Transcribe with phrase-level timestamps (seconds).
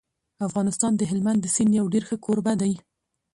[0.47, 2.73] افغانستان د هلمند د سیند یو ډېر ښه کوربه دی.